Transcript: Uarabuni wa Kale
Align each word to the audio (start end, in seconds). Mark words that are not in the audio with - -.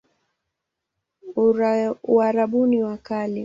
Uarabuni 2.13 2.77
wa 2.85 2.97
Kale 3.05 3.39